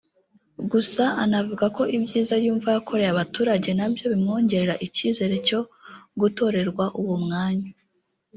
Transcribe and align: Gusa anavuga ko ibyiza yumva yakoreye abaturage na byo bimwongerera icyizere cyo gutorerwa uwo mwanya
Gusa 0.71 1.03
anavuga 1.23 1.65
ko 1.75 1.83
ibyiza 1.97 2.35
yumva 2.45 2.67
yakoreye 2.75 3.09
abaturage 3.11 3.69
na 3.77 3.85
byo 3.93 4.05
bimwongerera 4.11 4.75
icyizere 4.85 5.35
cyo 5.47 5.59
gutorerwa 6.21 6.85
uwo 7.01 7.15
mwanya 7.25 7.69